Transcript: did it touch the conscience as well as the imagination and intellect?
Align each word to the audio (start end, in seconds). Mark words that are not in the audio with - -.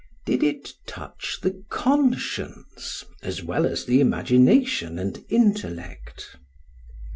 did 0.25 0.41
it 0.41 0.73
touch 0.87 1.37
the 1.43 1.63
conscience 1.69 3.03
as 3.21 3.43
well 3.43 3.67
as 3.67 3.85
the 3.85 4.01
imagination 4.01 4.97
and 4.97 5.23
intellect? 5.29 6.37